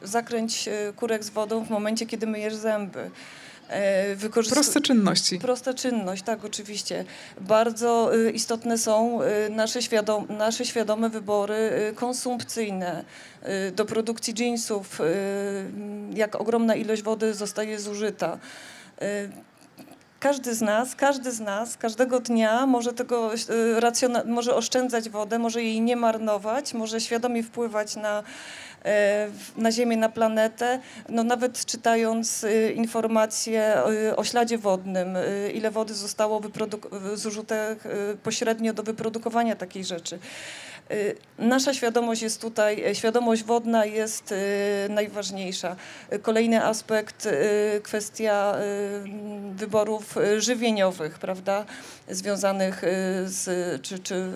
[0.03, 3.11] Zakręć kurek z wodą w momencie, kiedy myjesz zęby.
[4.17, 5.39] Wykorzystuj- Proste czynności.
[5.39, 7.05] Prosta czynność, tak, oczywiście.
[7.41, 11.55] Bardzo y, istotne są y, nasze, świadom, nasze świadome wybory
[11.91, 13.05] y, konsumpcyjne
[13.73, 14.99] do produkcji jeansów,
[16.15, 18.39] jak ogromna ilość wody zostaje zużyta.
[20.21, 23.31] Każdy z nas, każdy z nas, każdego dnia może tego
[23.79, 28.23] racjona- może oszczędzać wodę, może jej nie marnować, może świadomie wpływać na, e,
[29.57, 30.81] na Ziemię, na planetę.
[31.09, 33.79] No, nawet czytając y, informacje
[34.11, 36.41] y, o śladzie wodnym, y, ile wody zostało
[37.15, 37.77] zużyte
[38.23, 40.19] pośrednio do wyprodukowania takiej rzeczy.
[40.91, 44.37] Y, Nasza świadomość jest tutaj, e, świadomość wodna jest y,
[44.89, 45.77] najważniejsza.
[46.13, 48.57] Y, Kolejny aspekt, y, kwestia
[49.05, 51.65] y, wyborów y, żywieniowych, prawda,
[52.11, 52.89] związanych y,
[53.29, 54.27] z, czy, czy y,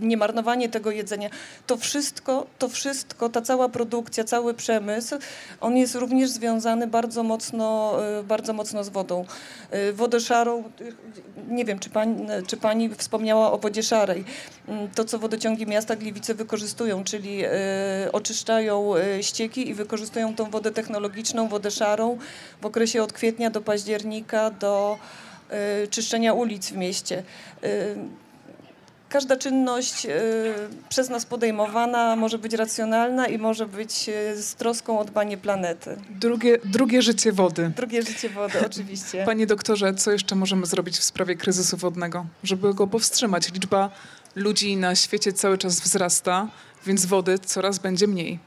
[0.00, 1.30] niemarnowanie tego jedzenia.
[1.66, 5.14] To wszystko, to wszystko, ta cała produkcja, cały przemysł,
[5.60, 9.24] on jest również związany bardzo mocno, y, bardzo mocno z wodą.
[9.74, 10.92] Y, Wodę szarą, y,
[11.48, 14.24] nie wiem, czy pani, czy pani wspomniała o wodzie szarej.
[14.68, 17.48] Mm, To, co wodociągi miasta Gliwice wykorzystują, czyli y,
[18.12, 22.18] oczyszczają y, ścieki i wykorzystują tą wodę technologiczną, wodę szarą
[22.60, 24.98] w okresie od kwietnia do października do
[25.84, 27.22] y, czyszczenia ulic w mieście.
[29.08, 30.06] Każda czynność
[30.88, 33.92] przez nas podejmowana może być racjonalna i może być
[34.34, 35.96] z troską o dbanie planety.
[36.10, 37.72] Drugie, drugie życie wody.
[37.76, 39.24] Drugie życie wody, oczywiście.
[39.24, 43.52] Panie doktorze, co jeszcze możemy zrobić w sprawie kryzysu wodnego, żeby go powstrzymać?
[43.52, 43.90] Liczba
[44.36, 46.48] ludzi na świecie cały czas wzrasta,
[46.86, 48.38] więc wody coraz będzie mniej.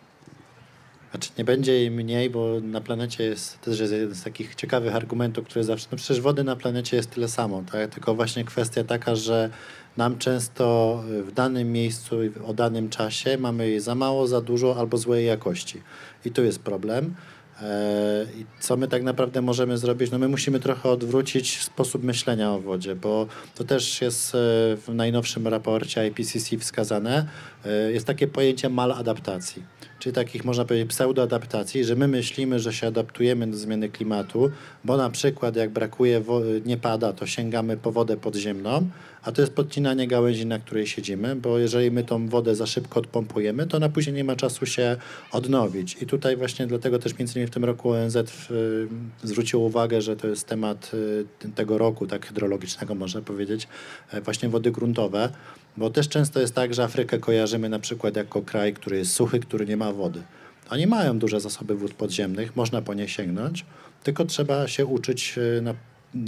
[1.11, 4.95] Znaczy nie będzie jej mniej, bo na planecie jest też jest jeden z takich ciekawych
[4.95, 7.89] argumentów, które zawsze, no przecież wody na planecie jest tyle samo, tak?
[7.89, 9.49] tylko właśnie kwestia taka, że
[9.97, 12.15] nam często w danym miejscu
[12.47, 15.81] o danym czasie mamy jej za mało, za dużo albo złej jakości.
[16.25, 17.15] I tu jest problem.
[17.61, 20.11] E, I co my tak naprawdę możemy zrobić?
[20.11, 24.37] No my musimy trochę odwrócić sposób myślenia o wodzie, bo to też jest e,
[24.77, 27.25] w najnowszym raporcie IPCC wskazane.
[27.65, 29.63] E, Jest takie pojęcie maladaptacji,
[29.99, 34.51] czyli takich można powiedzieć pseudoadaptacji, że my myślimy, że się adaptujemy do zmiany klimatu,
[34.83, 36.23] bo na przykład jak brakuje,
[36.65, 38.89] nie pada, to sięgamy po wodę podziemną,
[39.23, 42.99] a to jest podcinanie gałęzi, na której siedzimy, bo jeżeli my tą wodę za szybko
[42.99, 44.97] odpompujemy, to na później nie ma czasu się
[45.31, 45.97] odnowić.
[46.01, 48.87] I tutaj właśnie dlatego też między innymi w tym roku ONZ y,
[49.23, 53.67] zwrócił uwagę, że to jest temat y, tego roku, tak hydrologicznego można powiedzieć,
[54.11, 55.29] e, właśnie wody gruntowe,
[55.77, 59.39] bo też często jest tak, że Afrykę kojarzymy na przykład jako kraj, który jest suchy,
[59.39, 60.23] który nie ma wody.
[60.69, 63.65] Oni mają duże zasoby wód podziemnych, można po nie sięgnąć,
[64.03, 65.73] tylko trzeba się uczyć e, na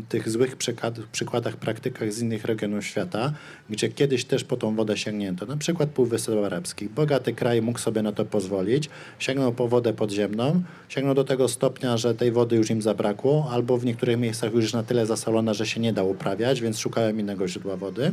[0.09, 3.33] tych złych przykład, przykładach, praktykach z innych regionów świata,
[3.69, 5.45] gdzie kiedyś też po tą wodę sięgnięto.
[5.45, 6.89] Na przykład Półwysep Arabski.
[6.89, 8.89] Bogaty kraj mógł sobie na to pozwolić,
[9.19, 13.77] sięgnął po wodę podziemną, sięgnął do tego stopnia, że tej wody już im zabrakło, albo
[13.77, 17.47] w niektórych miejscach już na tyle zasolona, że się nie da uprawiać, więc szukałem innego
[17.47, 18.11] źródła wody.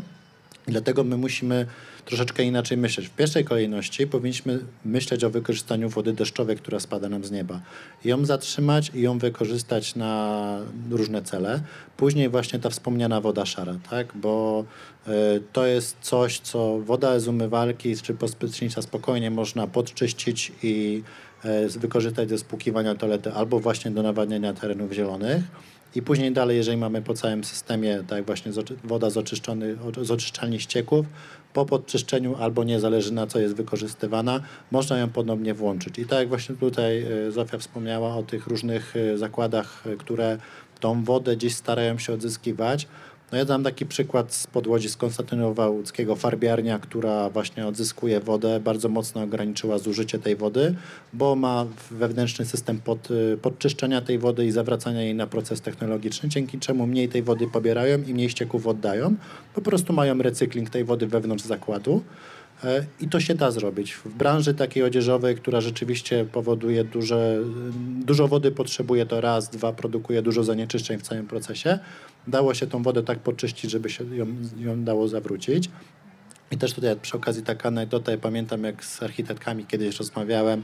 [0.69, 1.67] Dlatego my musimy
[2.05, 3.07] troszeczkę inaczej myśleć.
[3.07, 7.61] W pierwszej kolejności powinniśmy myśleć o wykorzystaniu wody deszczowej, która spada nam z nieba.
[8.05, 11.61] Ją zatrzymać i ją wykorzystać na różne cele.
[11.97, 14.07] Później właśnie ta wspomniana woda szara, tak?
[14.15, 14.65] bo
[15.09, 15.11] y,
[15.53, 21.03] to jest coś, co woda z umywalki czy pospytnicza spokojnie można podczyścić i
[21.45, 25.43] y, wykorzystać do spłukiwania toalety albo właśnie do nawadniania terenów zielonych.
[25.95, 28.53] I później dalej, jeżeli mamy po całym systemie, tak właśnie
[28.85, 31.07] woda z, oczyszczony, z oczyszczalni ścieków,
[31.53, 35.99] po podczyszczeniu albo nie, zależy na co jest wykorzystywana, można ją ponownie włączyć.
[35.99, 40.39] I tak jak właśnie tutaj e, Zofia wspomniała o tych różnych e, zakładach, e, które
[40.81, 42.89] tą wodę gdzieś starają się odzyskiwać,
[43.33, 46.17] no ja dam taki przykład z podłodzi z Konstantynowa Łódzkiego.
[46.17, 50.75] Farbiarnia, która właśnie odzyskuje wodę, bardzo mocno ograniczyła zużycie tej wody,
[51.13, 56.29] bo ma wewnętrzny system pod, y, podczyszczenia tej wody i zawracania jej na proces technologiczny,
[56.29, 59.17] dzięki czemu mniej tej wody pobierają i mniej ścieków oddają.
[59.55, 62.03] Po prostu mają recykling tej wody wewnątrz zakładu.
[62.65, 63.95] E, I to się da zrobić.
[63.95, 67.39] W branży takiej odzieżowej, która rzeczywiście powoduje duże,
[68.07, 71.79] dużo wody, potrzebuje to raz, dwa, produkuje dużo zanieczyszczeń w całym procesie,
[72.29, 74.27] dało się tą wodę tak poczyścić, żeby się ją,
[74.59, 75.71] ją dało zawrócić.
[76.51, 80.63] I też tutaj przy okazji taka anegdota, ja pamiętam jak z architektkami kiedyś rozmawiałem,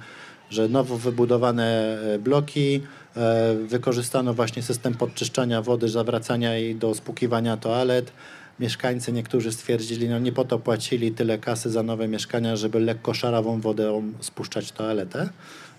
[0.51, 2.81] że nowo wybudowane e, bloki
[3.17, 8.13] e, wykorzystano właśnie system podczyszczania wody, zawracania jej do spłukiwania toalet.
[8.61, 13.15] Mieszkańcy niektórzy stwierdzili, no nie po to płacili tyle kasy za nowe mieszkania, żeby lekko
[13.15, 15.29] szarawą wodę spuszczać toaletę.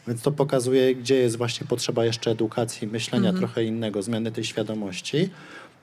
[0.08, 3.38] Więc to pokazuje, gdzie jest właśnie potrzeba jeszcze edukacji, myślenia mhm.
[3.38, 5.30] trochę innego, zmiany tej świadomości.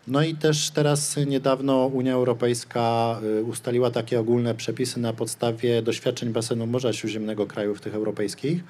[0.06, 6.32] No i też teraz niedawno Unia Europejska y, ustaliła takie ogólne przepisy na podstawie doświadczeń
[6.32, 8.64] basenu Morza Śródziemnego krajów tych europejskich,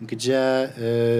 [0.00, 0.68] gdzie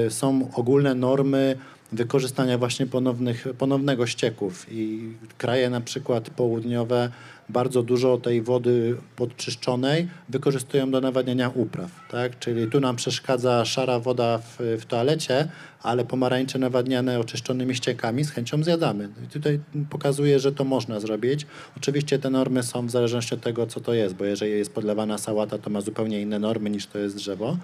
[0.06, 1.56] y, są ogólne normy
[1.92, 7.10] wykorzystania właśnie ponownych, ponownego ścieków i kraje na przykład południowe
[7.48, 12.38] bardzo dużo tej wody podczyszczonej wykorzystują do nawadniania upraw, tak?
[12.38, 15.48] Czyli tu nam przeszkadza szara woda w, w toalecie,
[15.82, 19.08] ale pomarańcze nawadniane oczyszczonymi ściekami z chęcią zjadamy.
[19.24, 21.46] I tutaj pokazuje, że to można zrobić.
[21.76, 25.18] Oczywiście te normy są w zależności od tego, co to jest, bo jeżeli jest podlewana
[25.18, 27.56] sałata, to ma zupełnie inne normy niż to jest drzewo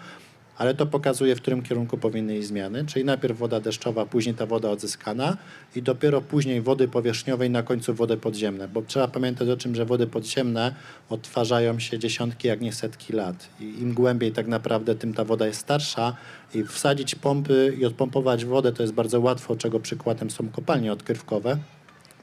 [0.63, 4.47] ale to pokazuje, w którym kierunku powinny iść zmiany, czyli najpierw woda deszczowa, później ta
[4.47, 5.37] woda odzyskana
[5.77, 9.85] i dopiero później wody powierzchniowej, na końcu wody podziemne, bo trzeba pamiętać o tym, że
[9.85, 10.75] wody podziemne
[11.11, 13.49] odtwarzają się dziesiątki, jak nie setki lat.
[13.61, 16.17] I im głębiej tak naprawdę, tym ta woda jest starsza.
[16.55, 21.59] I wsadzić pompy i odpompować wodę to jest bardzo łatwo, czego przykładem są kopalnie odkrywkowe,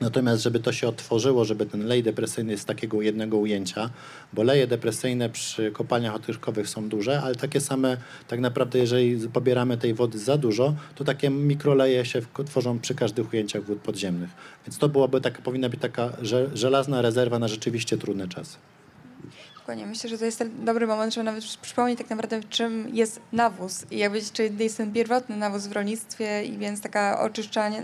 [0.02, 3.90] Natomiast, żeby to się otworzyło, żeby ten lej depresyjny z takiego jednego ujęcia,
[4.34, 9.78] bo leje depresyjne przy kopalniach odkrywkowych są duże, ale takie same, tak naprawdę, jeżeli pobieramy
[9.78, 14.30] tej wody za dużo, to takie mikroleje się tworzą przy każdych ujęciach wód podziemnych.
[14.68, 16.12] Więc to byłoby taka, powinna być taka
[16.54, 18.58] żelazna rezerwa na rzeczywiście trudne czasy.
[19.69, 19.86] Dokładnie.
[19.86, 23.97] Myślę, że to jest dobry moment, żeby nawet przypomnieć tak naprawdę, czym jest nawóz i
[23.97, 27.29] jakby, czy jest ten pierwotny nawóz w rolnictwie i więc taka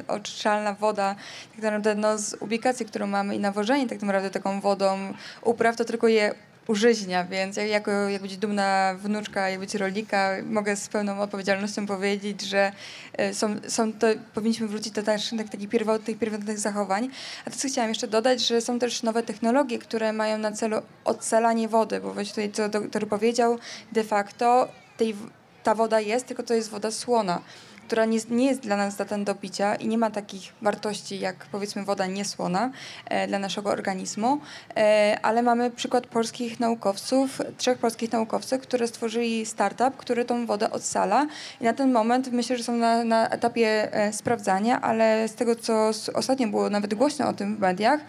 [0.07, 1.15] oczyszczalna woda,
[1.51, 5.85] tak naprawdę no, z ubikacji, którą mamy i nawożenie tak naprawdę taką wodą upraw, to
[5.85, 6.35] tylko je
[6.67, 11.85] użyźnia, więc ja jako jak być dumna wnuczka, jak być rolnika, mogę z pełną odpowiedzialnością
[11.85, 12.71] powiedzieć, że
[13.13, 17.09] e, są, są to, powinniśmy wrócić do też, tak, takich pierwotnych, pierwotnych zachowań.
[17.45, 20.77] A to, co chciałam jeszcze dodać, że są też nowe technologie, które mają na celu
[21.05, 23.59] odsalanie wody, bo właśnie tutaj, co doktor powiedział,
[23.91, 25.15] de facto tej,
[25.63, 27.41] ta woda jest, tylko to jest woda słona
[27.87, 31.35] która nie, nie jest dla nas zatem do picia i nie ma takich wartości jak
[31.51, 32.71] powiedzmy woda niesłona
[33.05, 34.39] e, dla naszego organizmu,
[34.75, 40.71] e, ale mamy przykład polskich naukowców, trzech polskich naukowców, które stworzyli startup, który tą wodę
[40.71, 41.27] odsala
[41.61, 45.55] i na ten moment myślę, że są na, na etapie e, sprawdzania, ale z tego,
[45.55, 47.99] co ostatnio było nawet głośno o tym w mediach,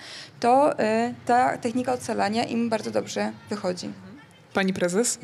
[0.41, 3.91] to e, ta technika odsalania im bardzo dobrze wychodzi.
[4.55, 5.19] Pani prezes?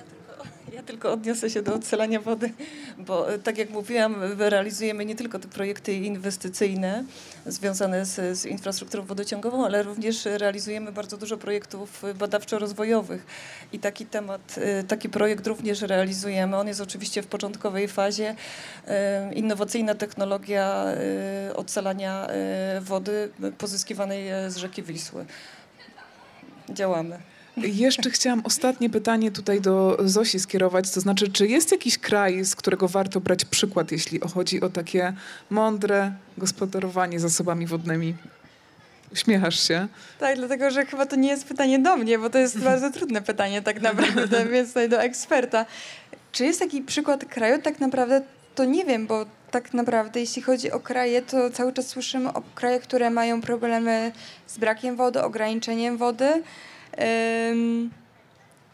[0.75, 2.53] Ja tylko odniosę się do odcelania wody,
[2.99, 7.05] bo e, tak jak mówiłam, realizujemy nie tylko te projekty inwestycyjne
[7.47, 13.19] związane z, z infrastrukturą wodociągową, ale również realizujemy bardzo dużo projektów badawczo-rozwojowych
[13.73, 16.57] i taki temat, e, taki projekt również realizujemy.
[16.57, 18.35] On jest oczywiście w początkowej fazie.
[18.87, 20.85] E, innowacyjna technologia
[21.55, 22.29] odcelania
[22.81, 25.25] wody pozyskiwanej z rzeki Wisły.
[26.71, 27.32] Działamy.
[27.57, 32.57] Jeszcze chciałam ostatnie pytanie tutaj do Zosi skierować, to znaczy, czy jest jakiś kraj, z
[32.57, 35.13] którego warto brać przykład, jeśli chodzi o takie
[35.51, 38.15] mądre gospodarowanie zasobami wodnymi?
[39.13, 39.89] Uśmiechasz się.
[40.19, 43.23] Tak, dlatego że chyba to nie jest pytanie do mnie, bo to jest bardzo trudne
[43.23, 45.67] pytanie tak naprawdę, więc tutaj do eksperta.
[46.33, 47.63] Czy jest taki przykład kraju?
[47.63, 48.23] Tak naprawdę
[48.55, 52.43] to nie wiem, bo tak naprawdę jeśli chodzi o kraje, to cały czas słyszymy o
[52.55, 54.13] krajach, które mają problemy
[54.47, 56.43] z brakiem wody, ograniczeniem wody.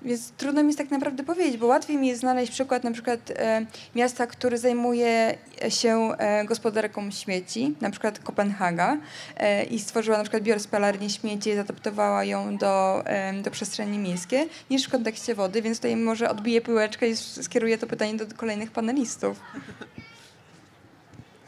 [0.03, 3.31] Więc trudno mi jest tak naprawdę powiedzieć, bo łatwiej mi jest znaleźć przykład na przykład
[3.31, 5.39] e, miasta, które zajmuje
[5.69, 8.97] się e, gospodarką śmieci, na przykład Kopenhaga
[9.37, 13.05] e, i stworzyła na przykład biospalarnię śmieci i zaadaptowała ją do,
[13.43, 17.87] do przestrzeni miejskiej, niż w kontekście wody, więc tutaj może odbiję piłeczkę i skieruję to
[17.87, 19.41] pytanie do kolejnych panelistów.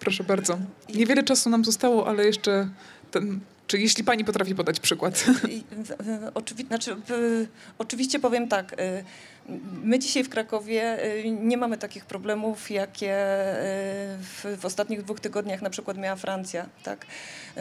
[0.01, 0.59] Proszę bardzo.
[0.95, 2.68] Niewiele czasu nam zostało, ale jeszcze
[3.11, 3.41] ten,
[3.71, 5.25] czy jeśli pani potrafi podać przykład.
[6.35, 6.97] Oczywi znaczy,
[7.79, 8.81] oczywiście powiem tak.
[8.81, 9.05] y,
[9.83, 13.62] My dzisiaj w Krakowie y, nie mamy takich problemów, jakie y,
[14.18, 17.07] w, w ostatnich dwóch tygodniach na przykład miała Francja, tak?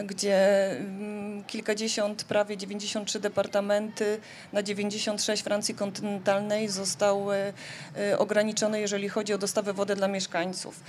[0.04, 4.20] gdzie mm, kilkadziesiąt, prawie 93 departamenty
[4.52, 7.36] na 96 Francji kontynentalnej zostały
[8.18, 10.80] ograniczone, jeżeli chodzi o dostawę wody dla mieszkańców.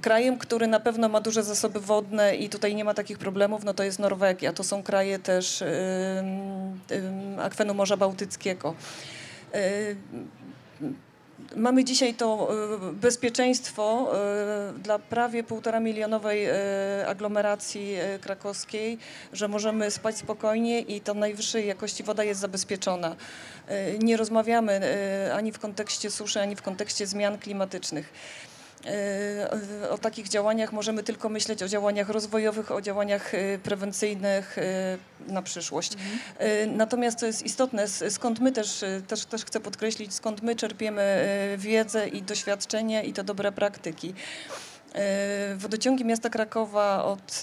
[0.00, 3.74] Krajem, który na pewno ma duże zasoby wodne i tutaj nie ma takich problemów, no
[3.74, 4.52] to jest Norwegia.
[4.52, 5.64] To są kraje też
[7.38, 8.74] akwenu Morza Bałtyckiego.
[11.56, 12.48] Mamy dzisiaj to
[12.90, 14.12] y, bezpieczeństwo
[14.76, 16.52] y, dla prawie półtora milionowej y,
[17.06, 18.98] aglomeracji krakowskiej,
[19.32, 23.16] że możemy spać spokojnie i ta najwyższej jakości woda jest zabezpieczona.
[23.98, 24.80] Nie rozmawiamy
[25.34, 28.12] ani w kontekście suszy, ani w kontekście zmian klimatycznych.
[28.86, 34.62] Y, O takich działaniach możemy tylko myśleć o działaniach rozwojowych, o działaniach y, prewencyjnych y,
[35.32, 35.92] na przyszłość.
[35.92, 41.26] Y, Natomiast to jest istotne, skąd my też, też, też chcę podkreślić, skąd my czerpiemy
[41.58, 44.14] wiedzę i doświadczenie i te dobre praktyki.
[45.56, 47.40] Wodociągi miasta Krakowa od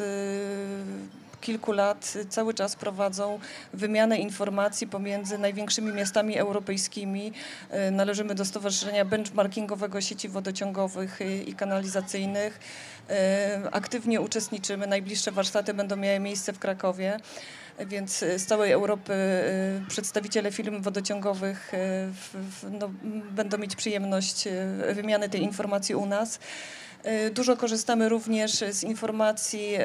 [1.41, 3.39] kilku lat cały czas prowadzą
[3.73, 7.33] wymianę informacji pomiędzy największymi miastami europejskimi.
[7.87, 12.59] Y, Należymy do Stowarzyszenia Benchmarkingowego Sieci Wodociągowych y, i Kanalizacyjnych.
[13.09, 13.13] Y,
[13.71, 14.87] Aktywnie uczestniczymy.
[14.87, 17.19] Najbliższe warsztaty będą miały miejsce w Krakowie.
[17.85, 19.13] Więc z całej Europy
[19.87, 21.71] przedstawiciele firm wodociągowych
[22.71, 22.89] no,
[23.31, 24.47] będą mieć przyjemność
[24.93, 26.39] wymiany tej informacji u nas.
[27.05, 29.79] Y, Dużo korzystamy również z informacji y,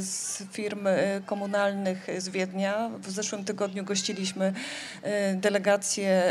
[0.00, 2.90] z firm y, komunalnych z Wiednia.
[2.98, 4.52] W zeszłym tygodniu gościliśmy
[5.34, 6.22] delegację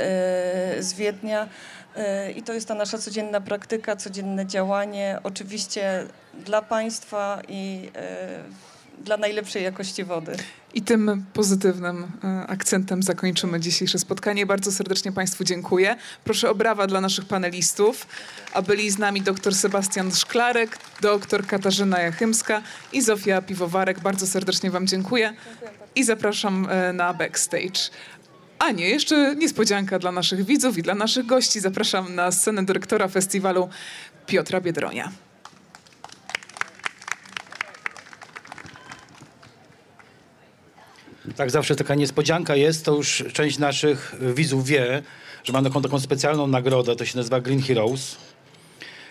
[0.79, 1.47] z Wiednia.
[2.35, 5.19] I to jest ta nasza codzienna praktyka, codzienne działanie.
[5.23, 6.05] Oczywiście
[6.45, 7.89] dla państwa i
[8.99, 10.35] dla najlepszej jakości wody.
[10.73, 14.45] I tym pozytywnym e, akcentem zakończymy dzisiejsze spotkanie.
[14.45, 15.95] Bardzo serdecznie Państwu dziękuję.
[16.23, 18.07] Proszę o brawa dla naszych panelistów.
[18.53, 22.61] A byli z nami dr Sebastian Szklarek, dr Katarzyna Jachymska
[22.93, 23.99] i Zofia Piwowarek.
[23.99, 25.33] Bardzo serdecznie Wam dziękuję
[25.95, 27.89] i zapraszam e, na backstage.
[28.59, 31.59] A nie, jeszcze niespodzianka dla naszych widzów i dla naszych gości.
[31.59, 33.69] Zapraszam na scenę dyrektora festiwalu
[34.25, 35.11] Piotra Biedronia.
[41.35, 45.03] Tak, zawsze taka niespodzianka jest, to już część naszych widzów wie,
[45.43, 48.15] że mamy taką, taką specjalną nagrodę, to się nazywa Green Heroes.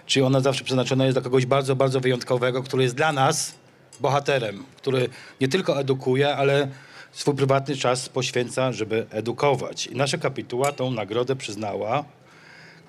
[0.06, 3.54] Czyli ona zawsze przeznaczona jest dla kogoś bardzo, bardzo wyjątkowego, który jest dla nas
[4.00, 5.08] bohaterem, który
[5.40, 6.68] nie tylko edukuje, ale
[7.12, 9.86] swój prywatny czas poświęca, żeby edukować.
[9.86, 12.04] I nasza kapituła tą nagrodę przyznała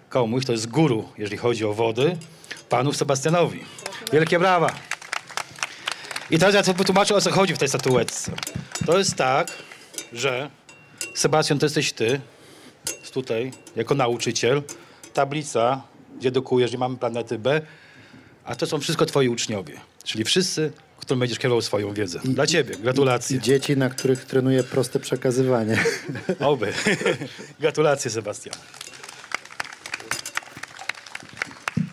[0.09, 2.17] komuś, to jest guru, jeżeli chodzi o wody,
[2.69, 3.59] panu Sebastianowi.
[4.11, 4.92] Wielkie brawa!
[6.32, 8.32] I teraz ja sobie wytłumaczę, o co chodzi w tej statuetce.
[8.86, 9.51] To jest tak,
[10.13, 10.49] że
[11.15, 12.21] Sebastian, to jesteś ty,
[12.99, 14.61] jest tutaj, jako nauczyciel,
[15.13, 15.82] tablica,
[16.19, 17.61] gdzie edukujesz, gdzie mamy planety B,
[18.43, 20.71] a to są wszystko twoi uczniowie, czyli wszyscy,
[21.05, 22.19] którym będziesz kierował swoją wiedzę.
[22.24, 23.38] Dla ciebie, gratulacje.
[23.38, 25.84] I dzieci, na których trenuję proste przekazywanie.
[26.39, 26.74] Oby.
[27.59, 28.55] Gratulacje, Sebastian.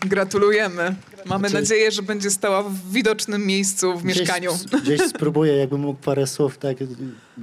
[0.05, 0.95] Gratulujemy.
[1.25, 4.51] Mamy Znaczy- nadzieję, że będzie stała w widocznym miejscu w mieszkaniu.
[4.83, 6.57] Gdzieś, spróbuję, jakbym mógł parę słów.
[6.57, 6.77] Tak,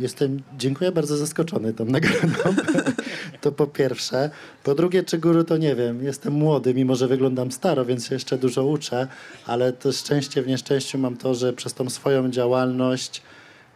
[0.00, 2.28] jestem, dziękuję, bardzo zaskoczony tą nagrodą.
[3.40, 4.30] To po pierwsze.
[4.64, 6.04] Po drugie, czy guru, to nie wiem.
[6.04, 9.08] Jestem młody, mimo że wyglądam staro, więc się jeszcze dużo uczę,
[9.46, 13.22] ale to szczęście w nieszczęściu mam to, że przez tą swoją działalność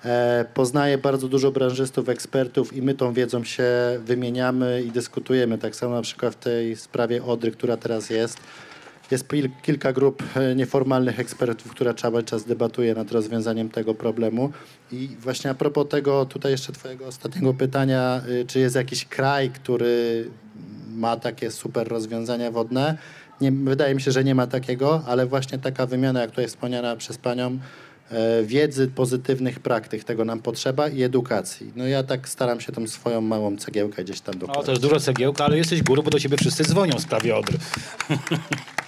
[0.04, 3.64] e, poznaję bardzo dużo branżystów, ekspertów i my tą wiedzą się
[4.04, 5.58] wymieniamy i dyskutujemy.
[5.58, 8.36] Tak samo na przykład w tej sprawie Odry, która teraz jest.
[9.10, 9.28] Jest
[9.62, 14.52] kilka grup e, nieformalnych ekspertów, które cały czas debatuje nad rozwiązaniem tego problemu.
[14.92, 19.50] I właśnie a propos tego, tutaj jeszcze twojego ostatniego pytania, y, czy jest jakiś kraj,
[19.50, 20.24] który
[20.94, 22.98] ma takie super rozwiązania wodne?
[23.40, 26.96] Nie, wydaje mi się, że nie ma takiego, ale właśnie taka wymiana, jak tutaj wspomniana
[26.96, 27.58] przez panią,
[28.10, 31.72] e, wiedzy, pozytywnych praktyk, tego nam potrzeba i edukacji.
[31.76, 34.66] No ja tak staram się tą swoją małą cegiełkę gdzieś tam O, dokładać.
[34.66, 37.58] to jest dużo cegiełka, ale jesteś górą, bo do ciebie wszyscy dzwonią w sprawie Odry.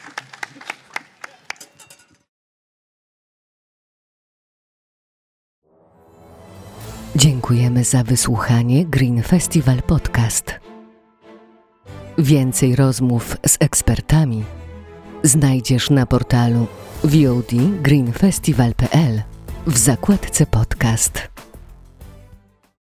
[7.16, 10.54] Dziękujemy za wysłuchanie Green Festival Podcast.
[12.18, 14.44] Więcej rozmów z ekspertami
[15.22, 16.66] znajdziesz na portalu
[17.04, 17.52] VOD
[17.82, 19.22] greenfestival.pl
[19.66, 21.28] w zakładce podcast.